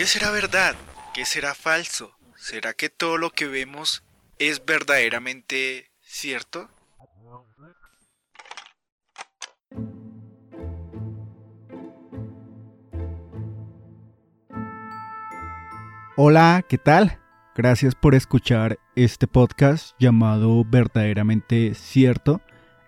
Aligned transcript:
¿Qué 0.00 0.06
será 0.06 0.30
verdad? 0.30 0.76
¿Qué 1.12 1.26
será 1.26 1.54
falso? 1.54 2.16
¿Será 2.34 2.72
que 2.72 2.88
todo 2.88 3.18
lo 3.18 3.28
que 3.28 3.46
vemos 3.46 4.02
es 4.38 4.64
verdaderamente 4.64 5.90
cierto? 6.00 6.70
Hola, 16.16 16.64
¿qué 16.66 16.78
tal? 16.78 17.18
Gracias 17.54 17.94
por 17.94 18.14
escuchar 18.14 18.78
este 18.96 19.26
podcast 19.26 19.94
llamado 19.98 20.64
Verdaderamente 20.64 21.74
Cierto 21.74 22.40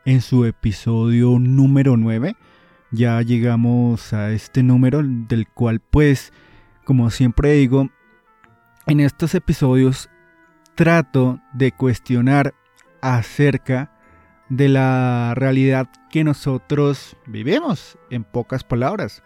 en 0.07 0.23
su 0.23 0.47
episodio 0.47 1.39
número 1.39 1.99
9. 1.99 2.37
Ya 2.91 3.21
llegamos 3.21 4.15
a 4.15 4.33
este 4.33 4.63
número 4.63 5.03
del 5.05 5.47
cual 5.47 5.81
pues, 5.81 6.33
como 6.93 7.09
siempre 7.09 7.53
digo, 7.53 7.89
en 8.87 9.01
estos 9.01 9.35
episodios 9.35 10.11
trato 10.75 11.41
de 11.55 11.73
cuestionar 11.73 12.53
acerca 13.01 13.91
de 14.51 14.69
la 14.69 15.33
realidad 15.35 15.89
que 16.11 16.23
nosotros 16.23 17.17
vivimos, 17.27 17.97
en 18.11 18.25
pocas 18.25 18.63
palabras. 18.63 19.23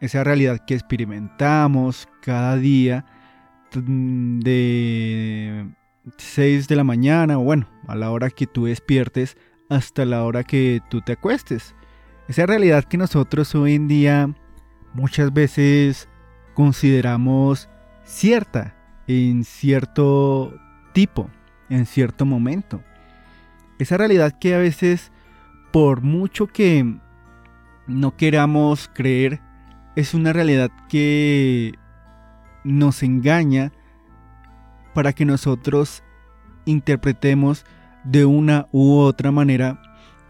Esa 0.00 0.22
realidad 0.22 0.64
que 0.64 0.74
experimentamos 0.74 2.06
cada 2.22 2.54
día 2.54 3.04
de 3.72 5.68
6 6.16 6.68
de 6.68 6.76
la 6.76 6.84
mañana, 6.84 7.40
o 7.40 7.42
bueno, 7.42 7.66
a 7.88 7.96
la 7.96 8.12
hora 8.12 8.30
que 8.30 8.46
tú 8.46 8.66
despiertes 8.66 9.36
hasta 9.68 10.04
la 10.04 10.22
hora 10.22 10.44
que 10.44 10.80
tú 10.90 11.00
te 11.00 11.14
acuestes. 11.14 11.74
Esa 12.28 12.46
realidad 12.46 12.84
que 12.84 12.98
nosotros 12.98 13.52
hoy 13.56 13.74
en 13.74 13.88
día 13.88 14.32
muchas 14.92 15.32
veces 15.32 16.08
consideramos 16.54 17.68
cierta 18.04 18.74
en 19.06 19.44
cierto 19.44 20.54
tipo, 20.92 21.30
en 21.68 21.86
cierto 21.86 22.24
momento. 22.24 22.82
Esa 23.78 23.96
realidad 23.96 24.38
que 24.38 24.54
a 24.54 24.58
veces, 24.58 25.12
por 25.72 26.00
mucho 26.02 26.46
que 26.46 26.96
no 27.86 28.16
queramos 28.16 28.88
creer, 28.94 29.40
es 29.96 30.14
una 30.14 30.32
realidad 30.32 30.70
que 30.88 31.74
nos 32.64 33.02
engaña 33.02 33.72
para 34.94 35.12
que 35.12 35.24
nosotros 35.24 36.02
interpretemos 36.64 37.66
de 38.04 38.24
una 38.24 38.68
u 38.72 38.96
otra 38.98 39.32
manera 39.32 39.80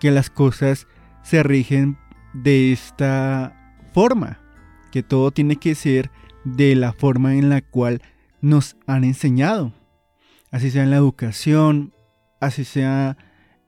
que 0.01 0.11
las 0.11 0.31
cosas 0.31 0.87
se 1.23 1.43
rigen 1.43 1.99
de 2.33 2.73
esta 2.73 3.55
forma, 3.93 4.39
que 4.91 5.03
todo 5.03 5.31
tiene 5.31 5.57
que 5.57 5.75
ser 5.75 6.11
de 6.45 6.75
la 6.75 6.93
forma 6.93 7.35
en 7.35 7.49
la 7.49 7.63
cual 7.63 8.03
nos 8.41 8.77
han 8.87 9.05
enseñado, 9.05 9.73
así 10.51 10.71
sea 10.71 10.83
en 10.83 10.91
la 10.91 10.97
educación, 10.97 11.95
así 12.41 12.65
sea 12.65 13.17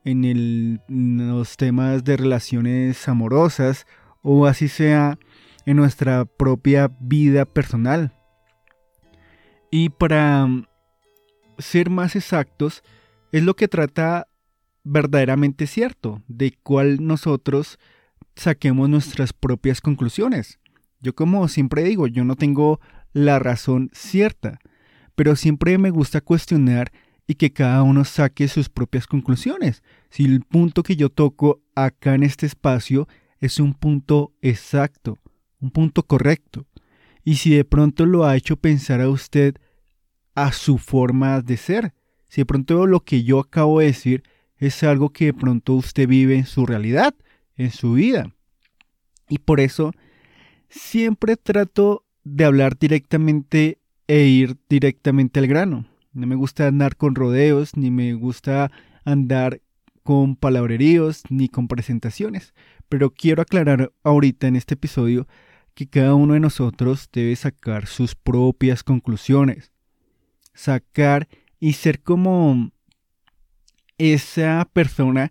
en, 0.04 0.80
los 0.88 1.56
temas 1.56 2.04
de 2.04 2.16
relaciones 2.16 3.08
amorosas 3.08 3.86
o 4.22 4.46
así 4.46 4.68
sea 4.68 5.18
en 5.64 5.76
nuestra 5.76 6.24
propia 6.24 6.90
vida 7.00 7.44
personal. 7.44 8.12
Y 9.70 9.88
para 9.88 10.48
ser 11.58 11.90
más 11.90 12.14
exactos, 12.14 12.82
es 13.32 13.42
lo 13.42 13.56
que 13.56 13.68
trata 13.68 14.28
verdaderamente 14.84 15.66
cierto, 15.66 16.22
de 16.28 16.52
cuál 16.62 17.04
nosotros 17.04 17.78
saquemos 18.36 18.88
nuestras 18.88 19.32
propias 19.32 19.80
conclusiones. 19.80 20.60
Yo 21.00 21.14
como 21.14 21.46
siempre 21.48 21.84
digo, 21.84 22.06
yo 22.06 22.24
no 22.24 22.36
tengo 22.36 22.80
la 23.12 23.38
razón 23.38 23.90
cierta, 23.92 24.58
pero 25.14 25.36
siempre 25.36 25.78
me 25.78 25.90
gusta 25.90 26.20
cuestionar 26.20 26.92
y 27.26 27.34
que 27.34 27.52
cada 27.52 27.82
uno 27.82 28.04
saque 28.04 28.48
sus 28.48 28.68
propias 28.68 29.06
conclusiones. 29.06 29.82
Si 30.10 30.24
el 30.24 30.40
punto 30.42 30.82
que 30.82 30.96
yo 30.96 31.08
toco 31.08 31.62
acá 31.74 32.14
en 32.14 32.22
este 32.22 32.46
espacio 32.46 33.08
es 33.40 33.58
un 33.58 33.74
punto 33.74 34.32
exacto, 34.42 35.18
un 35.60 35.70
punto 35.70 36.02
correcto, 36.02 36.66
y 37.24 37.36
si 37.36 37.50
de 37.54 37.64
pronto 37.64 38.06
lo 38.06 38.24
ha 38.24 38.36
hecho 38.36 38.56
pensar 38.56 39.00
a 39.00 39.08
usted 39.08 39.56
a 40.36 40.52
su 40.52 40.78
forma 40.78 41.40
de 41.40 41.56
ser. 41.56 41.92
Si 42.28 42.42
de 42.42 42.46
pronto 42.46 42.86
lo 42.86 43.00
que 43.00 43.24
yo 43.24 43.40
acabo 43.40 43.80
de 43.80 43.86
decir 43.86 44.22
es 44.58 44.82
algo 44.84 45.10
que 45.10 45.26
de 45.26 45.34
pronto 45.34 45.72
usted 45.72 46.06
vive 46.06 46.36
en 46.36 46.46
su 46.46 46.66
realidad, 46.66 47.14
en 47.56 47.72
su 47.72 47.94
vida. 47.94 48.32
Y 49.28 49.38
por 49.38 49.58
eso 49.58 49.92
siempre 50.68 51.36
trato 51.36 52.04
de 52.24 52.44
hablar 52.44 52.78
directamente 52.78 53.78
e 54.08 54.24
ir 54.26 54.56
directamente 54.68 55.40
al 55.40 55.46
grano. 55.46 55.86
No 56.12 56.26
me 56.26 56.34
gusta 56.34 56.66
andar 56.66 56.96
con 56.96 57.14
rodeos, 57.14 57.76
ni 57.76 57.90
me 57.90 58.14
gusta 58.14 58.70
andar 59.04 59.60
con 60.02 60.36
palabreríos, 60.36 61.22
ni 61.28 61.48
con 61.48 61.68
presentaciones. 61.68 62.54
Pero 62.88 63.10
quiero 63.10 63.42
aclarar 63.42 63.92
ahorita 64.02 64.46
en 64.46 64.56
este 64.56 64.74
episodio 64.74 65.26
que 65.74 65.88
cada 65.88 66.14
uno 66.14 66.34
de 66.34 66.40
nosotros 66.40 67.08
debe 67.12 67.36
sacar 67.36 67.86
sus 67.86 68.14
propias 68.14 68.82
conclusiones 68.82 69.72
sacar 70.56 71.28
y 71.60 71.74
ser 71.74 72.02
como 72.02 72.72
esa 73.98 74.68
persona 74.72 75.30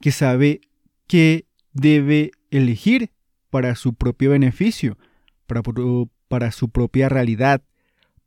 que 0.00 0.12
sabe 0.12 0.60
qué 1.06 1.46
debe 1.72 2.32
elegir 2.50 3.10
para 3.50 3.74
su 3.74 3.94
propio 3.94 4.30
beneficio, 4.30 4.98
para, 5.46 5.62
para 6.28 6.52
su 6.52 6.68
propia 6.68 7.08
realidad, 7.08 7.62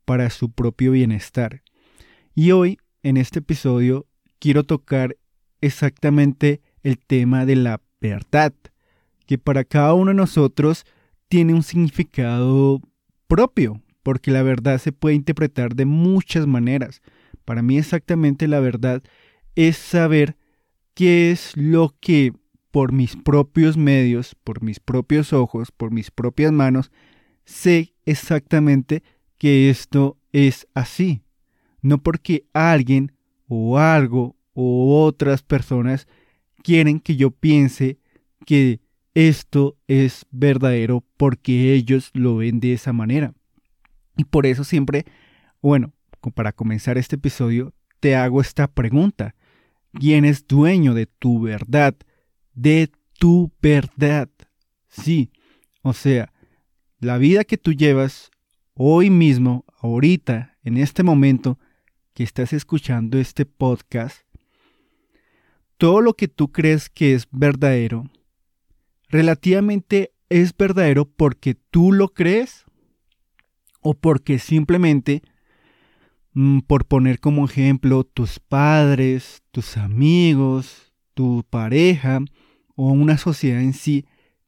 para 0.04 0.30
su 0.30 0.50
propio 0.50 0.92
bienestar. 0.92 1.62
Y 2.34 2.52
hoy, 2.52 2.78
en 3.02 3.16
este 3.16 3.40
episodio, 3.40 4.06
quiero 4.38 4.64
tocar 4.64 5.16
exactamente 5.60 6.60
el 6.82 6.98
tema 6.98 7.44
de 7.46 7.56
la 7.56 7.80
verdad, 8.00 8.52
que 9.26 9.38
para 9.38 9.64
cada 9.64 9.94
uno 9.94 10.10
de 10.10 10.16
nosotros 10.16 10.84
tiene 11.28 11.54
un 11.54 11.62
significado 11.62 12.80
propio, 13.28 13.80
porque 14.02 14.30
la 14.30 14.42
verdad 14.42 14.78
se 14.78 14.92
puede 14.92 15.14
interpretar 15.14 15.74
de 15.74 15.84
muchas 15.84 16.46
maneras. 16.46 17.02
Para 17.44 17.62
mí 17.62 17.78
exactamente 17.78 18.48
la 18.48 18.60
verdad 18.60 19.02
es 19.54 19.76
saber 19.76 20.36
qué 20.94 21.30
es 21.30 21.56
lo 21.56 21.94
que 22.00 22.32
por 22.70 22.92
mis 22.92 23.16
propios 23.16 23.76
medios, 23.76 24.36
por 24.44 24.62
mis 24.62 24.80
propios 24.80 25.32
ojos, 25.32 25.70
por 25.72 25.90
mis 25.90 26.10
propias 26.10 26.52
manos, 26.52 26.90
sé 27.44 27.94
exactamente 28.04 29.02
que 29.38 29.70
esto 29.70 30.18
es 30.32 30.66
así. 30.74 31.22
No 31.82 31.98
porque 32.02 32.44
alguien 32.52 33.12
o 33.48 33.78
algo 33.78 34.36
o 34.52 35.04
otras 35.04 35.42
personas 35.42 36.06
quieren 36.62 37.00
que 37.00 37.16
yo 37.16 37.30
piense 37.30 37.98
que 38.46 38.80
esto 39.14 39.76
es 39.88 40.26
verdadero 40.30 41.04
porque 41.16 41.74
ellos 41.74 42.10
lo 42.14 42.36
ven 42.36 42.60
de 42.60 42.74
esa 42.74 42.92
manera. 42.92 43.34
Y 44.16 44.24
por 44.24 44.46
eso 44.46 44.64
siempre, 44.64 45.04
bueno, 45.62 45.92
para 46.34 46.52
comenzar 46.52 46.98
este 46.98 47.16
episodio, 47.16 47.72
te 47.98 48.14
hago 48.14 48.40
esta 48.40 48.68
pregunta. 48.68 49.34
¿Quién 49.92 50.24
es 50.24 50.46
dueño 50.46 50.94
de 50.94 51.06
tu 51.06 51.40
verdad? 51.40 51.96
De 52.62 52.92
tu 53.18 53.50
verdad. 53.62 54.28
Sí, 54.86 55.30
o 55.80 55.94
sea, 55.94 56.30
la 56.98 57.16
vida 57.16 57.44
que 57.44 57.56
tú 57.56 57.72
llevas 57.72 58.30
hoy 58.74 59.08
mismo, 59.08 59.64
ahorita, 59.78 60.58
en 60.62 60.76
este 60.76 61.02
momento 61.02 61.58
que 62.12 62.22
estás 62.22 62.52
escuchando 62.52 63.18
este 63.18 63.46
podcast, 63.46 64.26
todo 65.78 66.02
lo 66.02 66.12
que 66.12 66.28
tú 66.28 66.52
crees 66.52 66.90
que 66.90 67.14
es 67.14 67.26
verdadero, 67.30 68.10
relativamente 69.08 70.12
es 70.28 70.54
verdadero 70.54 71.06
porque 71.06 71.54
tú 71.54 71.92
lo 71.92 72.08
crees 72.08 72.66
o 73.80 73.94
porque 73.94 74.38
simplemente, 74.38 75.22
mm, 76.34 76.58
por 76.58 76.84
poner 76.84 77.20
como 77.20 77.46
ejemplo, 77.46 78.04
tus 78.04 78.38
padres, 78.38 79.42
tus 79.50 79.78
amigos, 79.78 80.92
tu 81.14 81.42
pareja 81.48 82.20
o 82.82 82.92
una 82.92 83.18
sociedad 83.18 83.60
en 83.60 83.74
sí 83.74 84.06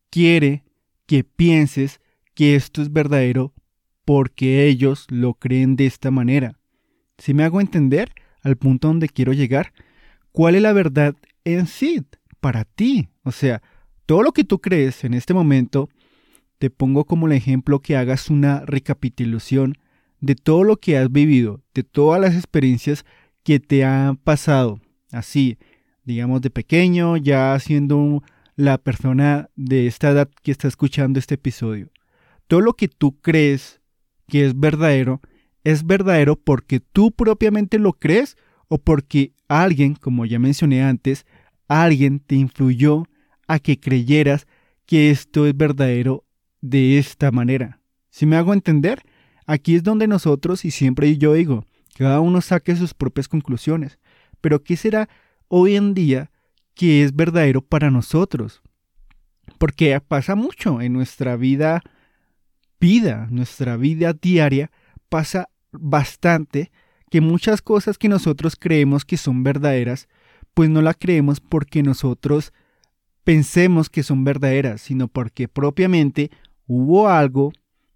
quiere 0.08 0.64
que 1.05 1.23
pienses 1.23 2.00
que 2.32 2.55
esto 2.55 2.81
es 2.81 2.90
verdadero 2.90 3.52
porque 4.06 4.67
ellos 4.67 5.05
lo 5.11 5.34
creen 5.34 5.76
de 5.76 5.84
esta 5.84 6.11
manera. 6.11 6.58
Si 7.19 7.34
me 7.34 7.44
hago 7.44 7.61
entender 7.61 8.14
al 8.40 8.56
punto 8.56 8.88
donde 8.88 9.11
quiero 9.11 9.34
llegar, 9.34 9.75
¿cuál 10.32 10.55
es 10.55 10.62
la 10.62 10.73
verdad 10.73 11.14
en 11.44 11.67
sí 11.67 12.00
para 12.40 12.64
ti? 12.64 13.11
O 13.23 13.32
sea, 13.32 13.61
todo 14.06 14.23
lo 14.23 14.32
que 14.32 14.44
tú 14.44 14.62
crees 14.62 15.05
en 15.05 15.12
este 15.12 15.34
momento 15.34 15.90
te 16.58 16.70
pongo 16.70 17.05
como 17.05 17.26
el 17.26 17.34
ejemplo 17.34 17.81
que 17.81 17.99
hagas 17.99 18.31
una 18.31 18.61
recapitulación 18.61 19.76
de 20.20 20.37
todo 20.37 20.64
lo 20.64 20.79
que 20.79 20.96
has 20.96 21.12
vivido, 21.12 21.61
de 21.75 21.82
todas 21.82 22.19
las 22.19 22.34
experiencias 22.34 23.05
que 23.43 23.61
te 23.61 23.84
han 23.84 24.17
pasado, 24.17 24.81
así, 25.11 25.58
digamos 26.04 26.40
de 26.40 26.50
pequeño, 26.50 27.16
ya 27.16 27.58
siendo 27.58 28.22
la 28.56 28.78
persona 28.78 29.49
de 29.56 29.87
esta 29.87 30.10
edad 30.10 30.31
que 30.43 30.50
está 30.50 30.69
escuchando 30.69 31.19
este 31.19 31.34
episodio. 31.34 31.90
Todo 32.46 32.60
lo 32.60 32.75
que 32.75 32.88
tú 32.88 33.20
crees 33.20 33.81
que 34.26 34.46
es 34.46 34.58
verdadero, 34.58 35.20
es 35.64 35.87
verdadero 35.87 36.37
porque 36.37 36.81
tú 36.81 37.12
propiamente 37.12 37.78
lo 37.78 37.93
crees 37.93 38.37
o 38.69 38.78
porque 38.78 39.32
alguien, 39.49 39.94
como 39.94 40.26
ya 40.26 40.38
mencioné 40.38 40.82
antes, 40.82 41.26
alguien 41.69 42.20
te 42.20 42.34
influyó 42.34 43.05
a 43.46 43.58
que 43.58 43.78
creyeras 43.78 44.46
que 44.87 45.10
esto 45.10 45.46
es 45.46 45.56
verdadero 45.56 46.25
de 46.60 46.98
esta 46.98 47.31
manera. 47.31 47.81
Si 48.10 48.26
me 48.26 48.37
hago 48.37 48.52
entender, 48.52 49.02
aquí 49.46 49.75
es 49.75 49.82
donde 49.82 50.06
nosotros, 50.06 50.64
y 50.64 50.70
siempre 50.70 51.16
yo 51.16 51.34
digo, 51.34 51.64
cada 51.96 52.20
uno 52.20 52.40
saque 52.40 52.76
sus 52.76 52.94
propias 52.94 53.28
conclusiones. 53.28 53.98
Pero 54.40 54.62
¿qué 54.62 54.76
será 54.76 55.08
hoy 55.54 55.76
en 55.76 55.93
día 55.93 56.31
que 56.75 57.04
es 57.04 57.14
verdadero 57.14 57.60
para 57.60 57.90
nosotros? 57.90 58.62
Porque 59.58 60.00
pasa 60.00 60.34
mucho 60.34 60.81
en 60.81 60.94
nuestra 60.94 61.37
vida, 61.37 61.82
vida, 62.81 63.28
nuestra 63.31 63.76
vida 63.76 64.14
diaria, 64.14 64.70
pasa 65.10 65.50
bastante 65.70 66.72
que 67.10 67.20
muchas 67.20 67.60
cosas 67.60 67.99
que 67.99 68.08
nosotros 68.08 68.56
creemos 68.58 69.04
que 69.04 69.19
son 69.19 69.43
verdaderas, 69.43 70.08
pues 70.54 70.70
no 70.70 70.81
la 70.81 70.94
creemos 70.94 71.40
porque 71.40 71.82
nosotros 71.82 72.55
pensemos 73.22 73.90
que 73.90 74.02
son 74.02 74.25
verdaderas, 74.25 74.81
sino 74.81 75.06
porque 75.08 75.48
propiamente 75.48 76.31
hubo 76.66 77.10
algo, 77.10 77.52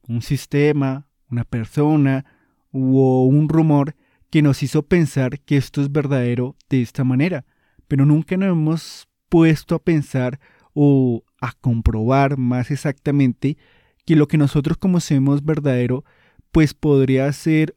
un 0.06 0.20
sistema, 0.20 1.06
una 1.30 1.44
persona, 1.44 2.26
hubo 2.70 3.26
un 3.26 3.48
rumor 3.48 3.94
que 4.30 4.42
nos 4.42 4.62
hizo 4.62 4.82
pensar 4.82 5.40
que 5.40 5.56
esto 5.56 5.80
es 5.80 5.90
verdadero 5.90 6.56
de 6.68 6.82
esta 6.82 7.04
manera, 7.04 7.44
pero 7.88 8.04
nunca 8.06 8.36
nos 8.36 8.50
hemos 8.50 9.08
puesto 9.28 9.74
a 9.74 9.82
pensar 9.82 10.40
o 10.74 11.24
a 11.40 11.52
comprobar 11.52 12.36
más 12.36 12.70
exactamente 12.70 13.56
que 14.04 14.16
lo 14.16 14.28
que 14.28 14.38
nosotros 14.38 14.78
conocemos 14.78 15.44
verdadero, 15.44 16.04
pues 16.52 16.74
podría 16.74 17.32
ser 17.32 17.76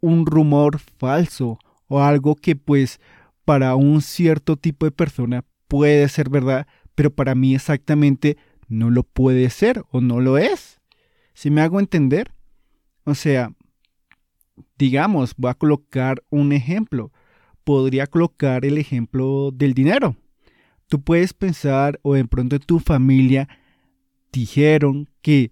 un 0.00 0.26
rumor 0.26 0.78
falso 0.78 1.58
o 1.88 2.00
algo 2.02 2.36
que 2.36 2.56
pues 2.56 3.00
para 3.44 3.74
un 3.74 4.02
cierto 4.02 4.56
tipo 4.56 4.86
de 4.86 4.92
persona 4.92 5.44
puede 5.68 6.08
ser 6.08 6.30
verdad, 6.30 6.66
pero 6.94 7.10
para 7.10 7.34
mí 7.34 7.54
exactamente 7.54 8.36
no 8.68 8.90
lo 8.90 9.02
puede 9.02 9.50
ser 9.50 9.84
o 9.90 10.00
no 10.00 10.20
lo 10.20 10.38
es. 10.38 10.80
Si 11.34 11.50
me 11.50 11.60
hago 11.60 11.80
entender? 11.80 12.32
O 13.04 13.14
sea, 13.14 13.52
digamos, 14.78 15.34
voy 15.36 15.50
a 15.50 15.54
colocar 15.54 16.22
un 16.30 16.52
ejemplo. 16.52 17.12
Podría 17.64 18.06
colocar 18.06 18.64
el 18.64 18.78
ejemplo 18.78 19.50
del 19.52 19.74
dinero. 19.74 20.16
Tú 20.88 21.00
puedes 21.00 21.32
pensar 21.32 21.98
o 22.02 22.14
de 22.14 22.24
pronto 22.24 22.58
tu 22.60 22.78
familia 22.78 23.48
dijeron 24.32 25.08
que 25.22 25.50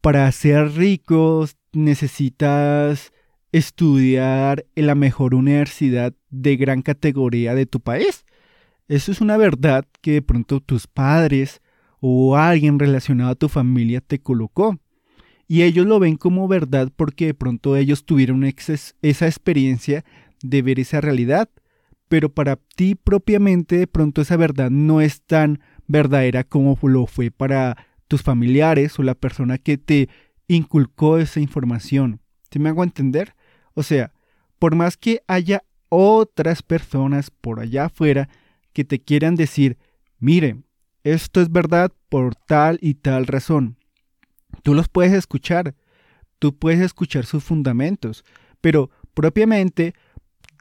para 0.00 0.30
ser 0.30 0.72
ricos 0.72 1.56
necesitas 1.72 3.12
estudiar 3.52 4.66
en 4.74 4.86
la 4.86 4.94
mejor 4.94 5.34
universidad 5.34 6.14
de 6.30 6.56
gran 6.56 6.82
categoría 6.82 7.54
de 7.54 7.66
tu 7.66 7.80
país. 7.80 8.24
Eso 8.86 9.12
es 9.12 9.20
una 9.20 9.36
verdad 9.36 9.84
que 10.00 10.12
de 10.12 10.22
pronto 10.22 10.60
tus 10.60 10.86
padres 10.86 11.60
o 12.00 12.36
alguien 12.36 12.78
relacionado 12.78 13.30
a 13.30 13.34
tu 13.34 13.48
familia 13.48 14.00
te 14.00 14.20
colocó. 14.20 14.78
Y 15.48 15.62
ellos 15.62 15.86
lo 15.86 15.98
ven 15.98 16.16
como 16.16 16.46
verdad 16.46 16.92
porque 16.94 17.26
de 17.26 17.34
pronto 17.34 17.74
ellos 17.74 18.04
tuvieron 18.04 18.44
esa 18.44 19.26
experiencia 19.26 20.04
de 20.42 20.62
ver 20.62 20.78
esa 20.78 21.00
realidad. 21.00 21.48
Pero 22.08 22.28
para 22.28 22.56
ti 22.76 22.94
propiamente 22.94 23.78
de 23.78 23.86
pronto 23.86 24.20
esa 24.20 24.36
verdad 24.36 24.70
no 24.70 25.00
es 25.00 25.22
tan 25.22 25.60
verdadera 25.86 26.44
como 26.44 26.78
lo 26.82 27.06
fue 27.06 27.30
para 27.30 27.76
tus 28.08 28.22
familiares 28.22 28.98
o 28.98 29.02
la 29.02 29.14
persona 29.14 29.56
que 29.56 29.78
te 29.78 30.10
inculcó 30.48 31.18
esa 31.18 31.40
información. 31.40 32.20
¿Te 32.50 32.58
me 32.58 32.68
hago 32.68 32.84
entender? 32.84 33.34
O 33.74 33.82
sea, 33.82 34.12
por 34.58 34.74
más 34.74 34.96
que 34.98 35.22
haya 35.26 35.64
otras 35.88 36.62
personas 36.62 37.30
por 37.30 37.60
allá 37.60 37.86
afuera 37.86 38.28
que 38.74 38.84
te 38.84 38.98
quieran 39.00 39.34
decir, 39.34 39.78
mire, 40.18 40.62
esto 41.04 41.40
es 41.40 41.50
verdad 41.50 41.90
por 42.10 42.34
tal 42.34 42.78
y 42.82 42.94
tal 42.94 43.26
razón. 43.26 43.77
Tú 44.62 44.74
los 44.74 44.88
puedes 44.88 45.12
escuchar, 45.12 45.74
tú 46.38 46.56
puedes 46.56 46.80
escuchar 46.80 47.26
sus 47.26 47.44
fundamentos, 47.44 48.24
pero 48.60 48.90
propiamente 49.14 49.94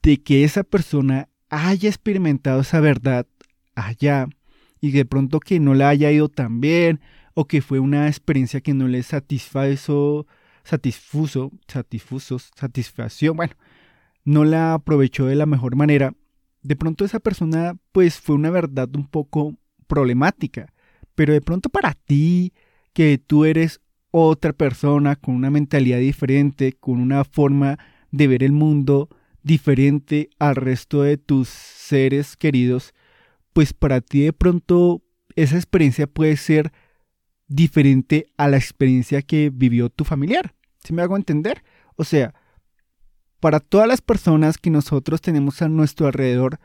de 0.04 0.22
que 0.22 0.44
esa 0.44 0.64
persona 0.64 1.30
haya 1.50 1.90
experimentado 1.90 2.62
esa 2.62 2.80
verdad 2.80 3.28
allá 3.76 4.28
y 4.80 4.92
de 4.92 5.06
pronto 5.06 5.40
que 5.40 5.60
no 5.60 5.74
la 5.74 5.90
haya 5.90 6.12
ido 6.12 6.30
tan 6.30 6.62
bien 6.62 7.00
o 7.34 7.46
que 7.46 7.62
fue 7.62 7.80
una 7.80 8.08
experiencia 8.08 8.62
que 8.62 8.74
no 8.74 8.88
le 8.88 9.04
satisfazo, 9.04 10.28
satisfuso, 10.64 11.52
satisfuso, 11.68 12.40
satisfacción, 12.40 13.38
bueno, 13.38 13.54
no 14.26 14.44
la 14.44 14.74
aprovechó 14.74 15.26
de 15.26 15.36
la 15.36 15.46
mejor 15.46 15.76
manera, 15.76 16.14
de 16.64 16.76
pronto 16.76 17.06
esa 17.06 17.20
persona 17.20 17.78
pues 17.92 18.20
fue 18.20 18.36
una 18.36 18.50
verdad 18.50 18.90
un 18.96 19.08
poco 19.08 19.56
problemática, 19.88 20.74
pero 21.16 21.34
de 21.34 21.42
pronto 21.42 21.70
para 21.70 21.94
ti, 21.94 22.54
que 22.94 23.18
tú 23.18 23.46
eres 23.46 23.80
otra 24.26 24.54
persona 24.54 25.16
con 25.16 25.36
una 25.36 25.50
mentalidad 25.50 26.00
diferente, 26.00 26.74
con 26.74 27.00
una 27.00 27.24
forma 27.24 27.78
de 28.12 28.28
ver 28.28 28.44
el 28.44 28.52
mundo 28.52 29.10
diferente 29.44 30.30
al 30.40 30.56
resto 30.56 31.04
de 31.04 31.18
tus 31.18 31.48
seres 31.48 32.36
queridos, 32.36 32.94
pues 33.54 33.74
para 33.74 34.02
ti 34.02 34.22
de 34.22 34.34
pronto 34.34 35.04
esa 35.36 35.56
experiencia 35.56 36.08
puede 36.08 36.36
ser 36.38 36.72
diferente 37.48 38.28
a 38.38 38.48
la 38.48 38.58
experiencia 38.58 39.22
que 39.22 39.50
vivió 39.54 39.90
tu 39.90 40.04
familiar. 40.04 40.54
¿Sí 40.84 40.94
me 40.94 41.02
hago 41.02 41.16
entender? 41.16 41.64
O 41.96 42.04
sea, 42.04 42.34
para 43.40 43.60
todas 43.60 43.88
las 43.88 44.02
personas 44.02 44.58
que 44.58 44.70
nosotros 44.70 45.22
tenemos 45.22 45.62
a 45.62 45.70
nuestro 45.70 46.08
alrededor, 46.08 46.60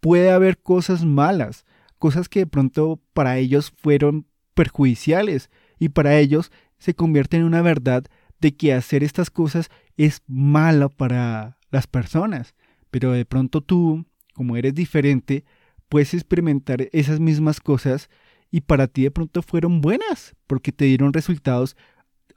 puede 0.00 0.30
haber 0.30 0.58
cosas 0.58 1.04
malas, 1.04 1.64
cosas 1.98 2.28
que 2.28 2.40
de 2.40 2.46
pronto 2.46 3.00
para 3.12 3.38
ellos 3.38 3.72
fueron 3.76 4.26
perjudiciales 4.54 5.50
y 5.78 5.90
para 5.90 6.18
ellos 6.18 6.50
se 6.78 6.94
convierte 6.94 7.36
en 7.36 7.44
una 7.44 7.62
verdad 7.62 8.04
de 8.40 8.54
que 8.54 8.74
hacer 8.74 9.02
estas 9.02 9.30
cosas 9.30 9.70
es 9.96 10.22
malo 10.26 10.90
para 10.90 11.58
las 11.70 11.86
personas. 11.86 12.54
Pero 12.90 13.12
de 13.12 13.24
pronto 13.24 13.60
tú, 13.60 14.06
como 14.34 14.56
eres 14.56 14.74
diferente, 14.74 15.44
puedes 15.88 16.14
experimentar 16.14 16.88
esas 16.92 17.20
mismas 17.20 17.60
cosas 17.60 18.10
y 18.50 18.60
para 18.62 18.86
ti 18.86 19.04
de 19.04 19.10
pronto 19.10 19.42
fueron 19.42 19.80
buenas 19.80 20.34
porque 20.46 20.72
te 20.72 20.84
dieron 20.84 21.12
resultados 21.12 21.76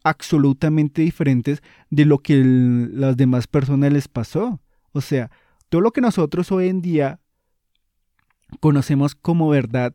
absolutamente 0.04 1.02
diferentes 1.02 1.62
de 1.90 2.06
lo 2.06 2.20
que 2.20 2.42
las 2.44 3.18
demás 3.18 3.48
personas 3.48 3.92
les 3.92 4.08
pasó. 4.08 4.60
O 4.92 5.02
sea, 5.02 5.30
todo 5.70 5.82
lo 5.82 5.92
que 5.92 6.02
nosotros 6.02 6.52
hoy 6.52 6.70
en 6.70 6.82
día 6.82 7.20
conocemos 8.60 9.16
como 9.16 9.50
verdad 9.50 9.94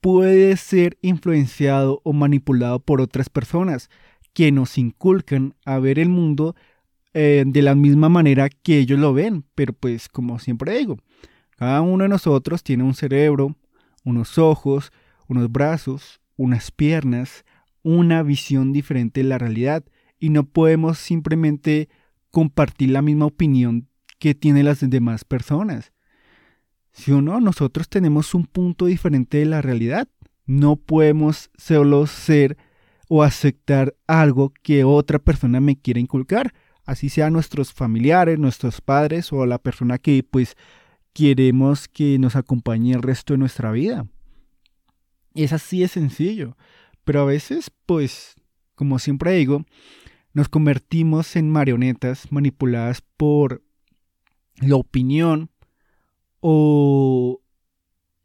puede 0.00 0.56
ser 0.56 0.98
influenciado 1.02 2.00
o 2.04 2.12
manipulado 2.12 2.80
por 2.80 3.00
otras 3.00 3.28
personas 3.28 3.90
que 4.32 4.52
nos 4.52 4.78
inculcan 4.78 5.54
a 5.64 5.78
ver 5.78 5.98
el 5.98 6.08
mundo 6.08 6.54
eh, 7.14 7.44
de 7.46 7.62
la 7.62 7.74
misma 7.74 8.08
manera 8.08 8.48
que 8.48 8.78
ellos 8.78 8.98
lo 8.98 9.14
ven. 9.14 9.44
Pero 9.54 9.72
pues 9.72 10.08
como 10.08 10.38
siempre 10.38 10.78
digo, 10.78 10.98
cada 11.56 11.80
uno 11.80 12.04
de 12.04 12.10
nosotros 12.10 12.62
tiene 12.62 12.84
un 12.84 12.94
cerebro, 12.94 13.56
unos 14.04 14.38
ojos, 14.38 14.92
unos 15.26 15.50
brazos, 15.50 16.20
unas 16.36 16.70
piernas, 16.70 17.44
una 17.82 18.22
visión 18.22 18.72
diferente 18.72 19.22
de 19.22 19.28
la 19.28 19.38
realidad 19.38 19.84
y 20.18 20.30
no 20.30 20.44
podemos 20.44 20.98
simplemente 20.98 21.88
compartir 22.30 22.90
la 22.90 23.02
misma 23.02 23.26
opinión 23.26 23.88
que 24.18 24.34
tienen 24.34 24.66
las 24.66 24.88
demás 24.88 25.24
personas. 25.24 25.92
Si 26.96 27.12
o 27.12 27.20
no, 27.20 27.40
nosotros 27.40 27.90
tenemos 27.90 28.34
un 28.34 28.46
punto 28.46 28.86
diferente 28.86 29.36
de 29.36 29.44
la 29.44 29.60
realidad. 29.60 30.08
No 30.46 30.76
podemos 30.76 31.50
solo 31.58 32.06
ser 32.06 32.56
o 33.08 33.22
aceptar 33.22 33.94
algo 34.06 34.54
que 34.62 34.82
otra 34.82 35.18
persona 35.18 35.60
me 35.60 35.76
quiera 35.76 36.00
inculcar, 36.00 36.54
así 36.86 37.10
sea 37.10 37.28
nuestros 37.28 37.74
familiares, 37.74 38.38
nuestros 38.38 38.80
padres 38.80 39.30
o 39.30 39.44
la 39.44 39.58
persona 39.58 39.98
que 39.98 40.22
pues 40.22 40.56
queremos 41.12 41.86
que 41.86 42.18
nos 42.18 42.34
acompañe 42.34 42.94
el 42.94 43.02
resto 43.02 43.34
de 43.34 43.38
nuestra 43.38 43.70
vida. 43.72 44.06
Es 45.34 45.52
así 45.52 45.80
de 45.80 45.88
sencillo. 45.88 46.56
Pero 47.04 47.20
a 47.20 47.24
veces, 47.26 47.70
pues, 47.84 48.36
como 48.74 48.98
siempre 48.98 49.32
digo, 49.32 49.66
nos 50.32 50.48
convertimos 50.48 51.36
en 51.36 51.50
marionetas 51.50 52.32
manipuladas 52.32 53.02
por 53.18 53.62
la 54.60 54.76
opinión 54.76 55.50
o 56.48 57.40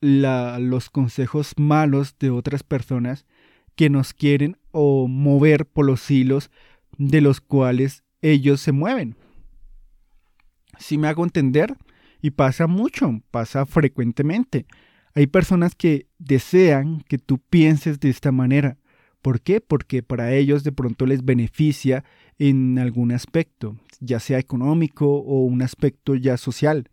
los 0.01 0.91
consejos 0.91 1.53
malos 1.57 2.15
de 2.19 2.29
otras 2.29 2.61
personas 2.61 3.25
que 3.75 3.89
nos 3.89 4.13
quieren 4.13 4.57
o 4.69 5.07
mover 5.07 5.65
por 5.65 5.87
los 5.87 6.11
hilos 6.11 6.51
de 6.99 7.19
los 7.19 7.41
cuales 7.41 8.03
ellos 8.21 8.61
se 8.61 8.73
mueven. 8.73 9.15
Si 10.77 10.99
me 10.99 11.07
hago 11.07 11.23
entender, 11.23 11.75
y 12.21 12.29
pasa 12.29 12.67
mucho, 12.67 13.23
pasa 13.31 13.65
frecuentemente. 13.65 14.67
Hay 15.15 15.25
personas 15.25 15.73
que 15.73 16.05
desean 16.19 17.01
que 17.09 17.17
tú 17.17 17.39
pienses 17.39 17.99
de 17.99 18.11
esta 18.11 18.31
manera, 18.31 18.77
¿Por 19.21 19.41
qué? 19.41 19.61
Porque 19.61 20.01
para 20.01 20.33
ellos 20.33 20.63
de 20.63 20.71
pronto 20.71 21.05
les 21.05 21.23
beneficia 21.23 22.03
en 22.39 22.79
algún 22.79 23.11
aspecto, 23.11 23.77
ya 23.99 24.19
sea 24.19 24.39
económico 24.39 25.05
o 25.05 25.45
un 25.45 25.61
aspecto 25.61 26.15
ya 26.15 26.37
social. 26.37 26.89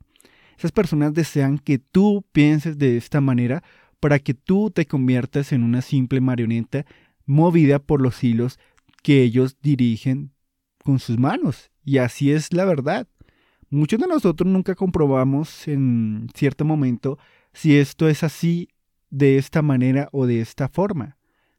Esas 0.58 0.72
personas 0.72 1.14
desean 1.14 1.58
que 1.58 1.78
tú 1.78 2.24
pienses 2.32 2.78
de 2.78 2.96
esta 2.96 3.20
manera 3.20 3.62
para 4.00 4.18
que 4.18 4.34
tú 4.34 4.70
te 4.70 4.86
conviertas 4.86 5.52
en 5.52 5.62
una 5.62 5.82
simple 5.82 6.20
marioneta 6.20 6.84
movida 7.26 7.78
por 7.78 8.02
los 8.02 8.24
hilos 8.24 8.58
que 9.04 9.22
ellos 9.22 9.56
dirigen 9.62 10.32
con 10.82 10.98
sus 10.98 11.16
manos. 11.16 11.70
Y 11.84 11.98
así 11.98 12.32
es 12.32 12.52
la 12.52 12.64
verdad. 12.64 13.06
Muchos 13.70 14.00
de 14.00 14.08
nosotros 14.08 14.50
nunca 14.50 14.74
comprobamos 14.74 15.68
en 15.68 16.28
cierto 16.34 16.64
momento 16.64 17.18
si 17.52 17.76
esto 17.78 18.08
es 18.08 18.24
así 18.24 18.68
de 19.10 19.38
esta 19.38 19.62
manera 19.62 20.08
o 20.10 20.26
de 20.26 20.40
esta 20.40 20.68
forma. 20.68 21.18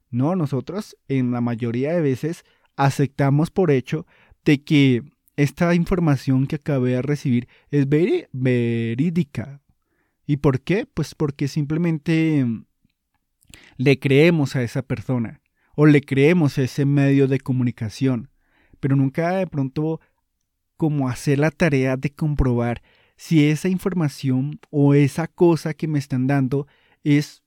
No, 0.09 0.35
nosotros 0.35 0.97
en 1.07 1.31
la 1.31 1.39
mayoría 1.39 1.93
de 1.93 2.01
veces 2.01 2.43
aceptamos 2.75 3.49
por 3.49 3.71
hecho 3.71 4.05
de 4.43 4.61
que 4.61 5.03
esta 5.39 5.73
información 5.73 6.47
que 6.47 6.57
acabé 6.57 6.91
de 6.91 7.01
recibir 7.01 7.47
es 7.71 7.87
verídica. 7.87 9.61
¿Y 10.27 10.35
por 10.37 10.59
qué? 10.59 10.85
Pues 10.85 11.15
porque 11.15 11.47
simplemente 11.47 12.45
le 13.77 13.99
creemos 13.99 14.57
a 14.57 14.63
esa 14.63 14.81
persona 14.81 15.41
o 15.75 15.85
le 15.85 16.01
creemos 16.01 16.57
a 16.57 16.63
ese 16.63 16.83
medio 16.83 17.29
de 17.29 17.39
comunicación, 17.39 18.29
pero 18.81 18.97
nunca 18.97 19.31
de 19.37 19.47
pronto 19.47 20.01
como 20.75 21.07
hacer 21.07 21.39
la 21.39 21.51
tarea 21.51 21.95
de 21.95 22.09
comprobar 22.09 22.81
si 23.15 23.47
esa 23.47 23.69
información 23.69 24.59
o 24.69 24.93
esa 24.93 25.27
cosa 25.27 25.73
que 25.73 25.87
me 25.87 25.99
están 25.99 26.27
dando 26.27 26.67
es 27.05 27.43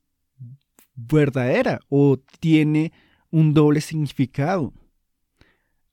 verdadera 0.95 1.81
o 1.91 2.19
tiene 2.41 2.95
un 3.31 3.53
doble 3.53 3.83
significado. 3.83 4.73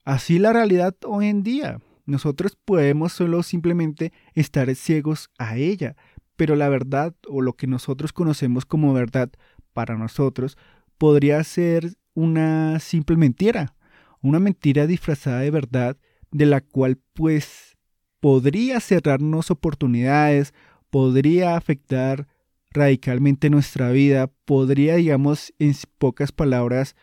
Así 0.06 0.38
la 0.38 0.54
realidad 0.54 0.96
hoy 1.04 1.26
en 1.26 1.42
día. 1.42 1.78
Nosotros 2.10 2.58
podemos 2.64 3.12
solo 3.12 3.44
simplemente 3.44 4.12
estar 4.34 4.74
ciegos 4.74 5.30
a 5.38 5.56
ella, 5.56 5.94
pero 6.34 6.56
la 6.56 6.68
verdad 6.68 7.14
o 7.28 7.40
lo 7.40 7.52
que 7.52 7.68
nosotros 7.68 8.12
conocemos 8.12 8.64
como 8.64 8.92
verdad 8.92 9.30
para 9.72 9.96
nosotros 9.96 10.58
podría 10.98 11.44
ser 11.44 11.94
una 12.14 12.80
simple 12.80 13.16
mentira, 13.16 13.76
una 14.22 14.40
mentira 14.40 14.88
disfrazada 14.88 15.38
de 15.38 15.52
verdad 15.52 15.96
de 16.32 16.46
la 16.46 16.60
cual 16.60 16.98
pues 17.14 17.76
podría 18.18 18.80
cerrarnos 18.80 19.52
oportunidades, 19.52 20.52
podría 20.90 21.54
afectar 21.54 22.26
radicalmente 22.72 23.50
nuestra 23.50 23.92
vida, 23.92 24.28
podría, 24.46 24.96
digamos, 24.96 25.54
en 25.60 25.76
pocas 25.98 26.32
palabras, 26.32 26.96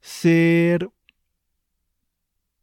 ser 0.00 0.88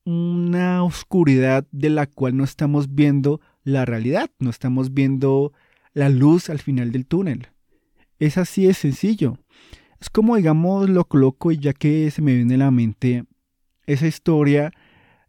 una 0.06 0.84
oscuridad 0.84 1.66
de 1.72 1.90
la 1.90 2.08
cual 2.08 2.36
no 2.38 2.44
estamos 2.44 2.94
viendo 2.94 3.42
la 3.64 3.86
realidad, 3.86 4.30
no 4.40 4.50
estamos 4.50 4.94
viendo 4.94 5.54
la 5.94 6.10
luz 6.10 6.50
al 6.50 6.60
final 6.60 6.92
del 6.92 7.06
túnel. 7.06 7.48
Es 8.20 8.38
así 8.38 8.66
de 8.66 8.74
sencillo. 8.74 9.38
Es 10.00 10.10
como, 10.10 10.36
digamos, 10.36 10.90
lo 10.90 11.06
coloco 11.06 11.52
y 11.52 11.58
ya 11.58 11.74
que 11.74 12.12
se 12.12 12.22
me 12.22 12.36
viene 12.36 12.56
a 12.56 12.58
la 12.58 12.72
mente 12.72 13.26
esa 13.86 14.08
historia 14.08 14.72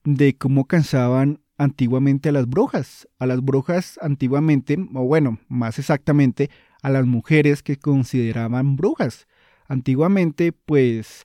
de 0.04 0.36
cómo 0.36 0.66
cansaban 0.66 1.40
antiguamente 1.58 2.28
a 2.28 2.32
las 2.32 2.46
brujas. 2.46 3.08
A 3.18 3.26
las 3.26 3.40
brujas 3.40 3.98
antiguamente, 4.02 4.76
o 4.94 5.04
bueno, 5.04 5.38
más 5.48 5.78
exactamente, 5.78 6.50
a 6.82 6.90
las 6.90 7.06
mujeres 7.06 7.62
que 7.62 7.76
consideraban 7.76 8.76
brujas. 8.76 9.26
Antiguamente, 9.68 10.52
pues, 10.52 11.24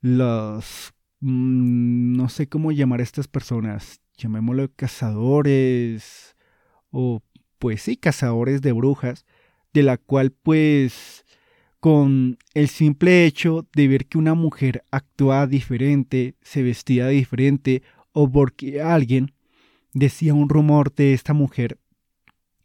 los... 0.00 0.92
Mm, 1.22 2.16
no 2.16 2.28
sé 2.28 2.48
cómo 2.48 2.72
llamar 2.72 3.00
a 3.00 3.04
estas 3.04 3.28
personas. 3.28 4.00
Llamémoslo 4.18 4.70
cazadores. 4.74 6.36
O, 6.90 7.22
pues 7.58 7.82
sí, 7.82 7.96
cazadores 7.96 8.60
de 8.60 8.72
brujas. 8.72 9.24
De 9.72 9.82
la 9.82 9.96
cual, 9.96 10.32
pues, 10.32 11.24
con 11.80 12.38
el 12.54 12.68
simple 12.68 13.24
hecho 13.24 13.66
de 13.74 13.88
ver 13.88 14.06
que 14.06 14.18
una 14.18 14.34
mujer 14.34 14.84
actuaba 14.90 15.46
diferente, 15.46 16.36
se 16.42 16.62
vestía 16.62 17.08
diferente, 17.08 17.82
o 18.12 18.30
porque 18.30 18.82
alguien 18.82 19.32
decía 19.94 20.34
un 20.34 20.48
rumor 20.48 20.94
de 20.94 21.14
esta 21.14 21.32
mujer, 21.32 21.78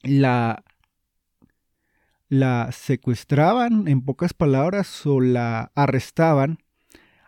la, 0.04 0.64
la 2.28 2.72
secuestraban, 2.74 3.88
en 3.88 4.02
pocas 4.02 4.34
palabras, 4.34 5.06
o 5.06 5.22
la 5.22 5.72
arrestaban, 5.76 6.60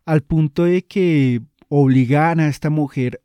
al 0.10 0.22
punto 0.22 0.64
de 0.64 0.82
que 0.82 1.40
obligaban 1.68 2.40
a 2.40 2.48
esta 2.48 2.72
mujer 2.72 3.22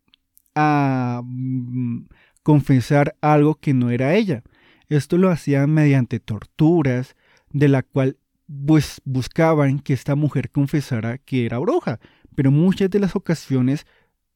a 0.55 1.23
mm, 1.25 2.09
confesar 2.43 3.17
algo 3.23 3.55
que 3.55 3.73
no 3.73 3.88
era 3.88 4.14
ella. 4.14 4.43
Esto 4.91 5.17
lo 5.17 5.31
hacían 5.31 5.71
mediante 5.71 6.21
torturas, 6.21 7.17
de 7.49 7.69
la 7.69 7.83
cual 7.83 8.19
pues 8.67 9.00
buscaban 9.07 9.79
que 9.79 9.95
esta 9.95 10.14
mujer 10.14 10.50
confesara 10.50 11.17
que 11.17 11.47
era 11.47 11.59
bruja, 11.59 12.00
pero 12.35 12.50
muchas 12.50 12.91
de 12.91 12.99
las 12.99 13.17
ocasiones 13.17 13.87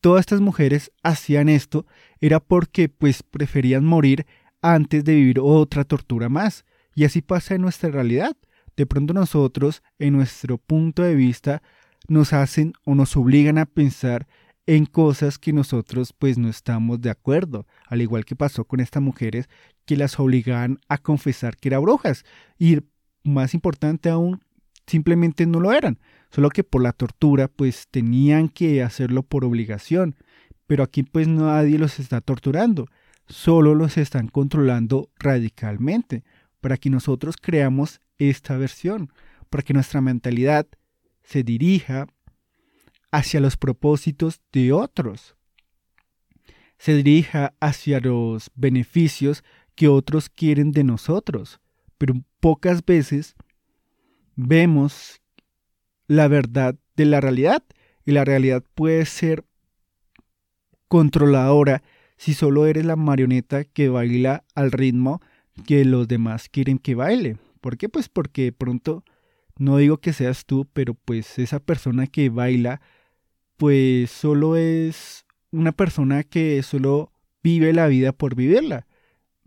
todas 0.00 0.20
estas 0.20 0.40
mujeres 0.40 0.90
hacían 1.02 1.50
esto 1.50 1.84
era 2.18 2.40
porque 2.40 2.88
pues 2.88 3.22
preferían 3.22 3.84
morir 3.84 4.24
antes 4.62 5.04
de 5.04 5.16
vivir 5.16 5.38
otra 5.38 5.84
tortura 5.84 6.30
más. 6.30 6.64
Y 6.94 7.04
así 7.04 7.20
pasa 7.20 7.56
en 7.56 7.60
nuestra 7.60 7.90
realidad. 7.90 8.34
De 8.74 8.86
pronto 8.86 9.12
nosotros, 9.12 9.82
en 9.98 10.14
nuestro 10.14 10.56
punto 10.56 11.02
de 11.02 11.14
vista, 11.14 11.62
nos 12.08 12.32
hacen 12.32 12.72
o 12.84 12.94
nos 12.94 13.16
obligan 13.16 13.58
a 13.58 13.66
pensar 13.66 14.26
en 14.66 14.84
cosas 14.84 15.38
que 15.38 15.52
nosotros 15.52 16.12
pues 16.12 16.36
no 16.36 16.48
estamos 16.48 17.00
de 17.00 17.10
acuerdo, 17.10 17.66
al 17.86 18.02
igual 18.02 18.24
que 18.24 18.36
pasó 18.36 18.64
con 18.64 18.80
estas 18.80 19.02
mujeres 19.02 19.48
que 19.86 19.96
las 19.96 20.18
obligaban 20.18 20.78
a 20.88 20.98
confesar 20.98 21.56
que 21.56 21.68
eran 21.68 21.82
brujas 21.82 22.24
y 22.58 22.80
más 23.24 23.54
importante 23.54 24.10
aún, 24.10 24.42
simplemente 24.86 25.46
no 25.46 25.60
lo 25.60 25.72
eran, 25.72 25.98
solo 26.30 26.50
que 26.50 26.64
por 26.64 26.82
la 26.82 26.92
tortura 26.92 27.48
pues 27.48 27.86
tenían 27.90 28.48
que 28.48 28.82
hacerlo 28.82 29.22
por 29.22 29.44
obligación, 29.44 30.16
pero 30.66 30.82
aquí 30.82 31.02
pues 31.02 31.28
nadie 31.28 31.78
los 31.78 31.98
está 31.98 32.20
torturando, 32.20 32.88
solo 33.26 33.74
los 33.74 33.96
están 33.96 34.28
controlando 34.28 35.10
radicalmente, 35.18 36.24
para 36.60 36.76
que 36.76 36.90
nosotros 36.90 37.36
creamos 37.40 38.00
esta 38.18 38.56
versión, 38.56 39.12
para 39.48 39.62
que 39.62 39.72
nuestra 39.72 40.00
mentalidad 40.00 40.66
se 41.28 41.42
dirija 41.42 42.06
hacia 43.12 43.38
los 43.38 43.58
propósitos 43.58 44.40
de 44.50 44.72
otros, 44.72 45.36
se 46.78 46.94
dirija 46.94 47.52
hacia 47.60 48.00
los 48.00 48.50
beneficios 48.54 49.44
que 49.74 49.88
otros 49.88 50.30
quieren 50.30 50.72
de 50.72 50.84
nosotros, 50.84 51.60
pero 51.98 52.14
pocas 52.40 52.82
veces 52.82 53.36
vemos 54.36 55.20
la 56.06 56.28
verdad 56.28 56.76
de 56.96 57.04
la 57.04 57.20
realidad 57.20 57.62
y 58.06 58.12
la 58.12 58.24
realidad 58.24 58.64
puede 58.74 59.04
ser 59.04 59.44
controladora 60.88 61.82
si 62.16 62.32
solo 62.32 62.64
eres 62.64 62.86
la 62.86 62.96
marioneta 62.96 63.64
que 63.64 63.90
baila 63.90 64.44
al 64.54 64.72
ritmo 64.72 65.20
que 65.66 65.84
los 65.84 66.08
demás 66.08 66.48
quieren 66.48 66.78
que 66.78 66.94
baile. 66.94 67.36
¿Por 67.60 67.76
qué? 67.76 67.90
Pues 67.90 68.08
porque 68.08 68.50
pronto, 68.50 69.04
no 69.58 69.76
digo 69.76 69.98
que 69.98 70.12
seas 70.12 70.46
tú, 70.46 70.66
pero 70.72 70.94
pues 70.94 71.38
esa 71.38 71.60
persona 71.60 72.06
que 72.06 72.30
baila, 72.30 72.80
pues 73.56 74.10
solo 74.10 74.56
es 74.56 75.26
una 75.50 75.72
persona 75.72 76.22
que 76.22 76.62
solo 76.62 77.12
vive 77.42 77.72
la 77.72 77.88
vida 77.88 78.12
por 78.12 78.34
vivirla. 78.34 78.86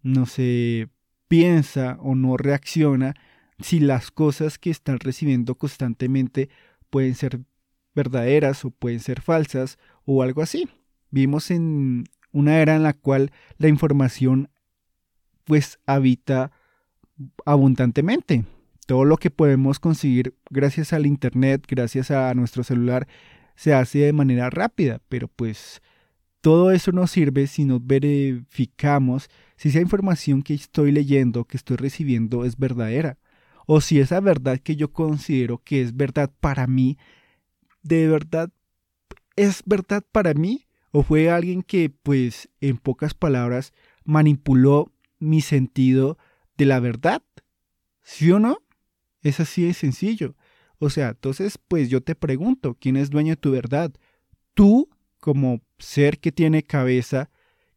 No 0.03 0.25
se 0.25 0.89
piensa 1.27 1.97
o 2.01 2.15
no 2.15 2.37
reacciona 2.37 3.15
si 3.59 3.79
las 3.79 4.11
cosas 4.11 4.57
que 4.57 4.69
están 4.69 4.99
recibiendo 4.99 5.55
constantemente 5.55 6.49
pueden 6.89 7.15
ser 7.15 7.39
verdaderas 7.95 8.65
o 8.65 8.71
pueden 8.71 8.99
ser 8.99 9.21
falsas 9.21 9.77
o 10.05 10.23
algo 10.23 10.41
así. 10.41 10.67
Vimos 11.09 11.51
en 11.51 12.05
una 12.31 12.59
era 12.59 12.75
en 12.75 12.83
la 12.83 12.93
cual 12.93 13.31
la 13.57 13.67
información 13.67 14.49
pues 15.45 15.79
habita 15.85 16.51
abundantemente. 17.45 18.45
Todo 18.91 19.05
lo 19.05 19.15
que 19.15 19.31
podemos 19.31 19.79
conseguir 19.79 20.35
gracias 20.49 20.91
al 20.91 21.05
internet, 21.05 21.65
gracias 21.65 22.11
a 22.11 22.33
nuestro 22.33 22.61
celular, 22.61 23.07
se 23.55 23.73
hace 23.73 23.99
de 23.99 24.11
manera 24.11 24.49
rápida, 24.49 24.99
pero 25.07 25.29
pues 25.29 25.81
todo 26.41 26.71
eso 26.73 26.91
nos 26.91 27.09
sirve 27.09 27.47
si 27.47 27.63
nos 27.63 27.87
verificamos 27.87 29.29
si 29.55 29.69
esa 29.69 29.79
información 29.79 30.41
que 30.41 30.55
estoy 30.55 30.91
leyendo, 30.91 31.45
que 31.45 31.55
estoy 31.55 31.77
recibiendo 31.77 32.43
es 32.43 32.57
verdadera, 32.57 33.17
o 33.65 33.79
si 33.79 34.01
esa 34.01 34.19
verdad 34.19 34.59
que 34.59 34.75
yo 34.75 34.91
considero 34.91 35.59
que 35.59 35.81
es 35.81 35.95
verdad 35.95 36.29
para 36.41 36.67
mí, 36.67 36.97
de 37.83 38.09
verdad 38.09 38.51
es 39.37 39.63
verdad 39.65 40.03
para 40.11 40.33
mí, 40.33 40.67
o 40.91 41.03
fue 41.03 41.29
alguien 41.29 41.63
que, 41.63 41.89
pues, 41.89 42.49
en 42.59 42.75
pocas 42.75 43.13
palabras, 43.13 43.71
manipuló 44.03 44.91
mi 45.17 45.39
sentido 45.39 46.17
de 46.57 46.65
la 46.65 46.81
verdad. 46.81 47.23
¿Sí 48.01 48.29
o 48.33 48.39
no? 48.39 48.57
Es 49.21 49.39
así 49.39 49.63
de 49.63 49.73
sencillo. 49.73 50.35
O 50.79 50.89
sea, 50.89 51.09
entonces, 51.09 51.59
pues 51.67 51.89
yo 51.89 52.01
te 52.01 52.15
pregunto, 52.15 52.75
¿quién 52.79 52.97
es 52.97 53.09
dueño 53.09 53.33
de 53.33 53.37
tu 53.37 53.51
verdad? 53.51 53.93
Tú, 54.53 54.89
como 55.19 55.61
ser 55.77 56.19
que 56.19 56.31
tiene 56.31 56.63
cabeza, 56.63 57.29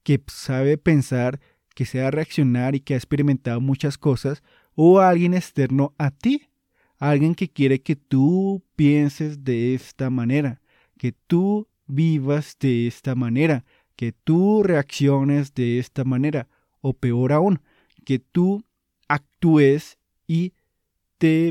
que 0.03 0.23
sabe 0.27 0.79
pensar, 0.79 1.41
que 1.75 1.85
sea 1.85 2.11
reaccionar 2.11 2.75
y 2.75 2.81
que 2.81 2.95
ha 2.95 2.97
experimentado 2.97 3.61
muchas 3.61 3.99
cosas, 3.99 4.43
o 4.75 5.01
alguien 5.01 5.35
externo 5.35 5.95
a 5.99 6.11
ti, 6.11 6.49
alguien 6.99 7.35
que 7.35 7.49
quiere 7.49 7.83
que 7.83 7.97
tú 7.97 8.63
pienses 8.77 9.45
de 9.45 9.75
esta 9.75 10.09
manera, 10.11 10.63
que 10.97 11.13
tú 11.13 11.69
vivas 11.87 12.57
de 12.59 12.87
esta 12.87 13.15
manera, 13.15 13.65
que 13.97 14.13
tú 14.13 14.63
reacciones 14.63 15.55
de 15.55 15.79
esta 15.79 16.05
manera, 16.05 16.49
o 16.81 16.93
peor 16.95 17.33
aún, 17.33 17.61
que 18.05 18.19
tú 18.19 18.65
actúes 19.09 19.99
y 20.27 20.53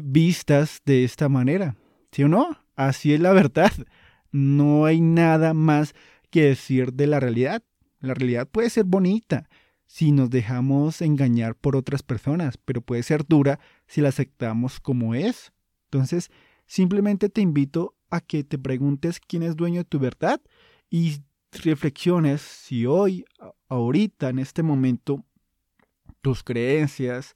vistas 0.03 0.81
de 0.85 1.03
esta 1.03 1.29
manera. 1.29 1.75
¿Sí 2.11 2.23
o 2.23 2.27
no? 2.27 2.57
Así 2.75 3.13
es 3.13 3.19
la 3.19 3.33
verdad. 3.33 3.71
No 4.31 4.85
hay 4.85 5.01
nada 5.01 5.53
más 5.53 5.93
que 6.29 6.45
decir 6.45 6.93
de 6.93 7.07
la 7.07 7.19
realidad. 7.19 7.63
La 7.99 8.13
realidad 8.13 8.47
puede 8.47 8.69
ser 8.69 8.85
bonita 8.85 9.47
si 9.85 10.11
nos 10.11 10.29
dejamos 10.29 11.01
engañar 11.01 11.55
por 11.55 11.75
otras 11.75 12.01
personas, 12.01 12.57
pero 12.57 12.81
puede 12.81 13.03
ser 13.03 13.25
dura 13.27 13.59
si 13.87 14.01
la 14.01 14.09
aceptamos 14.09 14.79
como 14.79 15.13
es. 15.13 15.53
Entonces, 15.85 16.31
simplemente 16.65 17.29
te 17.29 17.41
invito 17.41 17.95
a 18.09 18.19
que 18.19 18.43
te 18.43 18.57
preguntes 18.57 19.19
quién 19.19 19.43
es 19.43 19.55
dueño 19.55 19.81
de 19.81 19.85
tu 19.85 19.99
verdad 19.99 20.41
y 20.89 21.17
reflexiones 21.51 22.41
si 22.41 22.85
hoy, 22.85 23.25
ahorita, 23.69 24.29
en 24.29 24.39
este 24.39 24.63
momento, 24.63 25.23
tus 26.21 26.43
creencias, 26.43 27.35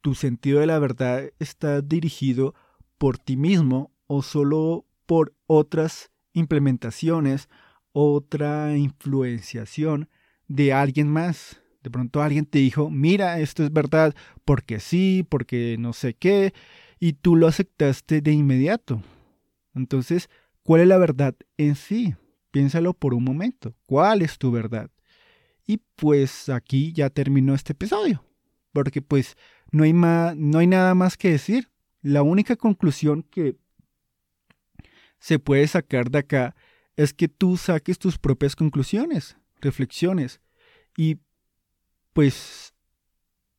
tu 0.00 0.14
sentido 0.14 0.60
de 0.60 0.66
la 0.66 0.78
verdad 0.78 1.30
está 1.38 1.80
dirigido 1.80 2.54
por 2.98 3.18
ti 3.18 3.36
mismo 3.36 3.92
o 4.06 4.22
solo 4.22 4.86
por 5.06 5.34
otras 5.46 6.10
implementaciones, 6.32 7.48
otra 7.92 8.76
influenciación 8.76 10.08
de 10.48 10.72
alguien 10.72 11.08
más. 11.08 11.60
De 11.82 11.90
pronto 11.90 12.22
alguien 12.22 12.46
te 12.46 12.58
dijo, 12.58 12.90
mira, 12.90 13.40
esto 13.40 13.64
es 13.64 13.72
verdad, 13.72 14.14
porque 14.44 14.80
sí, 14.80 15.24
porque 15.28 15.76
no 15.78 15.92
sé 15.92 16.14
qué, 16.14 16.52
y 16.98 17.14
tú 17.14 17.36
lo 17.36 17.46
aceptaste 17.46 18.20
de 18.20 18.32
inmediato. 18.32 19.02
Entonces, 19.74 20.28
¿cuál 20.62 20.80
es 20.80 20.88
la 20.88 20.98
verdad 20.98 21.34
en 21.56 21.76
sí? 21.76 22.14
Piénsalo 22.50 22.94
por 22.94 23.14
un 23.14 23.24
momento. 23.24 23.74
¿Cuál 23.86 24.22
es 24.22 24.38
tu 24.38 24.50
verdad? 24.50 24.90
Y 25.66 25.80
pues 25.96 26.48
aquí 26.48 26.92
ya 26.92 27.10
terminó 27.10 27.54
este 27.54 27.72
episodio. 27.72 28.24
Porque 28.72 29.02
pues 29.02 29.36
no 29.72 29.84
hay, 29.84 29.92
no 29.92 30.58
hay 30.58 30.66
nada 30.66 30.94
más 30.94 31.16
que 31.16 31.30
decir. 31.30 31.70
La 32.02 32.22
única 32.22 32.56
conclusión 32.56 33.22
que 33.22 33.56
se 35.18 35.38
puede 35.38 35.66
sacar 35.66 36.10
de 36.10 36.18
acá 36.18 36.56
es 36.96 37.12
que 37.12 37.28
tú 37.28 37.56
saques 37.56 37.98
tus 37.98 38.18
propias 38.18 38.56
conclusiones, 38.56 39.36
reflexiones 39.60 40.40
y 40.96 41.18
pues 42.12 42.74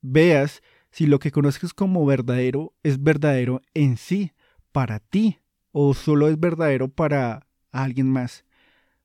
veas 0.01 0.61
si 0.89 1.05
lo 1.05 1.19
que 1.19 1.31
conoces 1.31 1.73
como 1.73 2.05
verdadero 2.05 2.73
es 2.83 3.03
verdadero 3.03 3.61
en 3.73 3.97
sí, 3.97 4.31
para 4.71 4.99
ti, 4.99 5.39
o 5.71 5.93
solo 5.93 6.27
es 6.27 6.39
verdadero 6.39 6.87
para 6.87 7.47
alguien 7.71 8.09
más. 8.09 8.45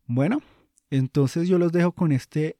Bueno, 0.06 0.40
entonces 0.90 1.48
yo 1.48 1.58
los 1.58 1.72
dejo 1.72 1.92
con 1.92 2.12
este 2.12 2.56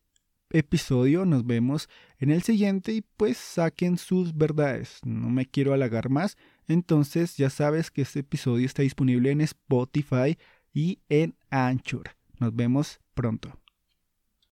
episodio, 0.52 1.24
nos 1.24 1.46
vemos 1.46 1.88
en 2.18 2.30
el 2.30 2.42
siguiente 2.42 2.92
y 2.92 3.02
pues 3.16 3.36
saquen 3.36 3.98
sus 3.98 4.36
verdades. 4.36 5.00
No 5.04 5.30
me 5.30 5.46
quiero 5.46 5.72
halagar 5.72 6.08
más, 6.08 6.36
entonces 6.68 7.36
ya 7.36 7.50
sabes 7.50 7.90
que 7.90 8.02
este 8.02 8.20
episodio 8.20 8.66
está 8.66 8.82
disponible 8.82 9.30
en 9.30 9.40
Spotify 9.40 10.38
y 10.72 11.00
en 11.08 11.34
Anchor. 11.50 12.10
Nos 12.38 12.54
vemos 12.54 13.00
pronto. 13.14 13.61